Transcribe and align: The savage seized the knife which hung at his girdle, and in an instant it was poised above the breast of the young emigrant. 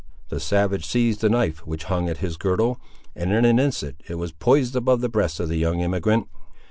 The 0.29 0.39
savage 0.39 0.87
seized 0.87 1.21
the 1.21 1.29
knife 1.29 1.59
which 1.67 1.83
hung 1.83 2.09
at 2.09 2.17
his 2.17 2.35
girdle, 2.35 2.81
and 3.15 3.31
in 3.31 3.45
an 3.45 3.59
instant 3.59 4.01
it 4.07 4.15
was 4.15 4.31
poised 4.31 4.75
above 4.75 5.01
the 5.01 5.09
breast 5.09 5.39
of 5.39 5.47
the 5.47 5.57
young 5.59 5.83
emigrant. 5.83 6.27